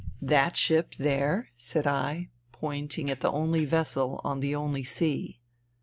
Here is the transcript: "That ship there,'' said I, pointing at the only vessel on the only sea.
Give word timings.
"That 0.33 0.57
ship 0.57 0.95
there,'' 0.95 1.49
said 1.55 1.85
I, 1.85 2.29
pointing 2.51 3.11
at 3.11 3.19
the 3.19 3.31
only 3.31 3.65
vessel 3.65 4.19
on 4.23 4.39
the 4.39 4.55
only 4.55 4.83
sea. 4.83 5.39